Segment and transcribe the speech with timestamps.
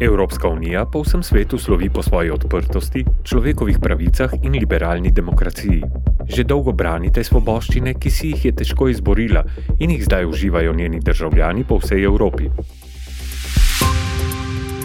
[0.00, 5.82] Evropska unija po vsem svetu slovi po svoji odprtosti, človekovih pravicah in liberalni demokraciji.
[6.28, 9.44] Že dolgo branite svoboščine, ki si jih je težko izborila
[9.78, 12.50] in jih zdaj uživajo njeni državljani po vsej Evropi.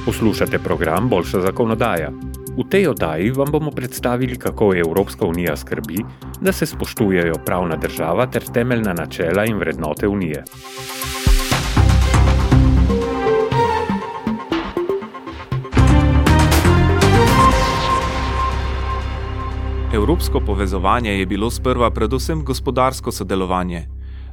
[0.05, 2.09] Poslušate program Boljša zakonodaja.
[2.57, 6.05] V tej oddaji vam bomo predstavili, kako Evropska unija skrbi,
[6.41, 10.43] da se spoštujejo pravna država ter temeljna načela in vrednote unije.
[20.21, 23.87] Evropsko povezovanje je bilo sprva predvsem gospodarsko sodelovanje.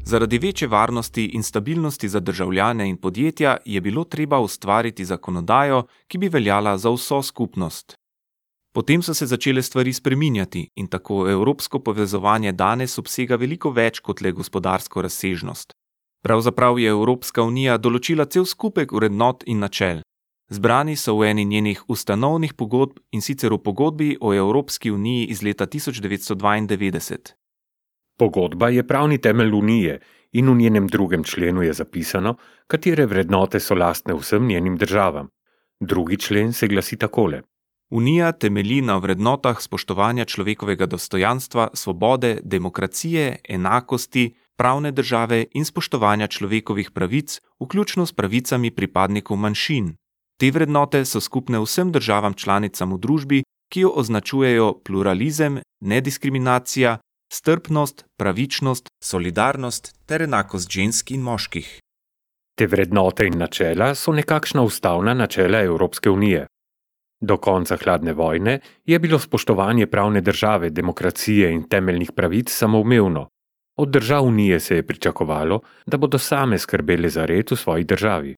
[0.04, 6.18] Zaradi večje varnosti in stabilnosti za državljane in podjetja je bilo treba ustvariti zakonodajo, ki
[6.18, 7.94] bi veljala za vso skupnost.
[8.74, 14.20] Potem so se začele stvari spreminjati in tako evropsko povezovanje danes obsega veliko več kot
[14.20, 15.72] le gospodarsko razsežnost.
[16.22, 20.04] Pravzaprav je Evropska unija določila cel skupek vrednot in načel.
[20.48, 25.42] Zbrani so v eni njenih ustanovnih pogodb in sicer v pogodbi o Evropski uniji iz
[25.42, 27.16] leta 1992.
[28.18, 30.00] Pogodba je pravni temelj unije
[30.32, 32.36] in v njenem drugem členu je zapisano,
[32.66, 35.28] katere vrednote so lastne vsem njenim državam.
[35.80, 37.42] Drugi člen se glasi takole:
[37.90, 46.90] Unija temelji na vrednotah spoštovanja človekovega dostojanstva, svobode, demokracije, enakosti, pravne države in spoštovanja človekovih
[46.90, 49.96] pravic, vključno s pravicami pripadnikov manjšin.
[50.38, 56.98] Te vrednote so skupne vsem državam članicam v družbi, ki jo označujejo pluralizem, nediskriminacija,
[57.32, 61.80] strpnost, pravičnost, solidarnost ter enakost žensk in moških.
[62.58, 66.46] Te vrednote in načela so nekakšna ustavna načela Evropske unije.
[67.20, 73.28] Do konca hladne vojne je bilo spoštovanje pravne države, demokracije in temeljnih pravic samoumevno.
[73.78, 78.34] Od držav unije se je pričakovalo, da bodo same skrbele za red v svoji državi.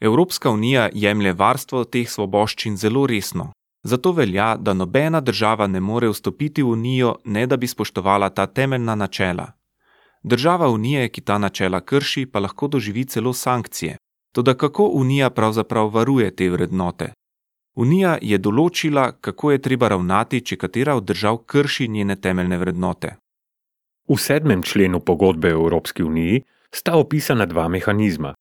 [0.00, 3.52] Evropska unija jemlje varstvo teh svoboščin zelo resno.
[3.82, 8.46] Zato velja, da nobena država ne more vstopiti v unijo, ne da bi spoštovala ta
[8.46, 9.52] temeljna načela.
[10.22, 13.96] Država unije, ki ta načela krši, pa lahko doživi celo sankcije.
[14.32, 17.12] Toda kako unija pravzaprav varuje te vrednote?
[17.76, 23.16] Unija je določila, kako je treba ravnati, če katera od držav krši njene temeljne vrednote.
[24.08, 26.42] V sedmem členu pogodbe o Evropski uniji
[26.74, 28.34] sta opisana dva mehanizma.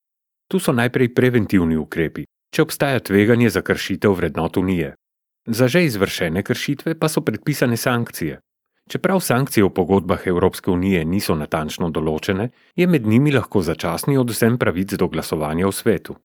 [0.49, 4.95] Tu so najprej preventivni ukrepi, če obstaja tveganje za kršitev vrednot unije.
[5.45, 8.39] Za že izvršene kršitve pa so predpisane sankcije.
[8.89, 14.57] Čeprav sankcije v pogodbah Evropske unije niso natančno določene, je med njimi lahko začasni odvzem
[14.57, 16.15] pravic do glasovanja v svetu.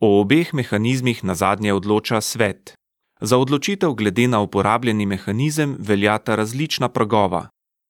[0.00, 2.72] O obeh mehanizmih na zadnje odloča svet.
[3.20, 7.48] Za odločitev glede na uporabljeni mehanizem veljata različna pragova,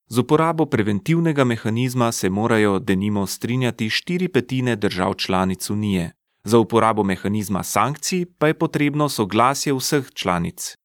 [0.08, 6.12] Z uporabo preventivnega mehanizma se morajo denimo strinjati štiri petine držav članic Unije,
[6.44, 10.76] za uporabo mehanizma sankcij pa je potrebno soglasje vseh članic.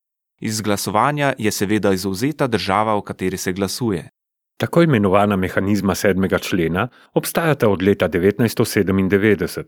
[0.41, 4.09] Iz glasovanja je seveda izuzeta država, v kateri se glasuje.
[4.57, 9.63] Tako imenovana mehanizma sedmega člena obstajata od leta 1997.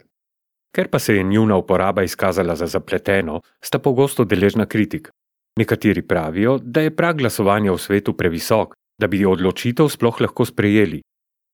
[0.76, 5.10] Ker pa se je njuna uporaba izkazala za zapleteno, sta pogosto deležna kritik.
[5.58, 11.02] Nekateri pravijo, da je prag glasovanja v svetu previsok da bi odločitev sploh lahko sprejeli.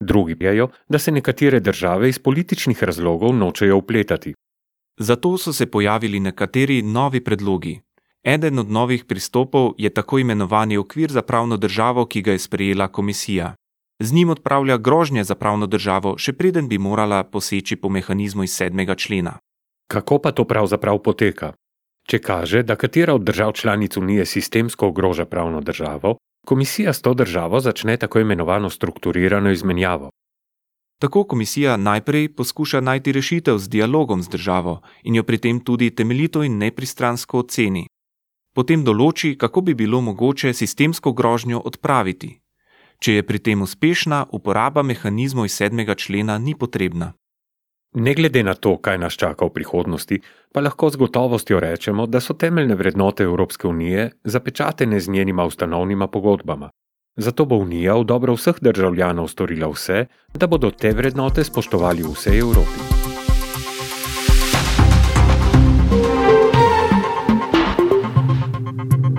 [0.03, 4.33] Drugi pijajo, da se nekatere države iz političnih razlogov nočejo upletati.
[4.99, 7.79] Zato so se pojavili nekateri novi predlogi.
[8.23, 12.87] Eden od novih pristopov je tako imenovani okvir za pravno državo, ki ga je sprejela
[12.87, 13.53] komisija.
[14.03, 18.53] Z njim odpravlja grožnje za pravno državo, še preden bi morala poseči po mehanizmu iz
[18.53, 19.37] sedmega člena.
[19.87, 21.53] Kako pa to pravzaprav poteka?
[22.07, 27.13] Če kaže, da katera od držav članic Unije sistemsko ogroža pravno državo, Komisija s to
[27.13, 30.11] državo začne tako imenovano strukturirano izmenjavo.
[31.01, 35.89] Tako komisija najprej poskuša najti rešitev z dialogom z državo in jo pri tem tudi
[35.95, 37.87] temeljito in nepristransko oceni.
[38.55, 42.39] Potem določi, kako bi bilo mogoče sistemsko grožnjo odpraviti.
[42.99, 47.13] Če je pri tem uspešna, uporaba mehanizmov iz sedmega člena ni potrebna.
[47.93, 50.19] Ne glede na to, kaj nas čaka v prihodnosti,
[50.53, 56.07] pa lahko z gotovostjo rečemo, da so temeljne vrednote Evropske unije zapečatene z njenima ustanovnima
[56.07, 56.69] pogodbama.
[57.17, 62.13] Zato bo Unija v dobro vseh državljanov storila vse, da bodo te vrednote spoštovali v
[62.13, 62.79] vsej Evropi.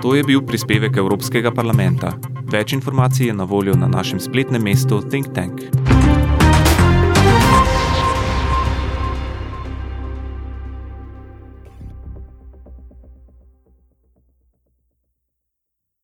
[0.01, 2.13] To je bil prispevek Evropskega parlamenta.
[2.51, 5.59] Več informacij je na voljo na našem spletnem mestu Think Tank.